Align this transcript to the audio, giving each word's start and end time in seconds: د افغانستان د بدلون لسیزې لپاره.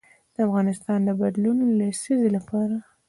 د 0.35 0.37
افغانستان 0.47 0.99
د 1.05 1.09
بدلون 1.21 1.57
لسیزې 1.79 2.29
لپاره. 2.37 2.75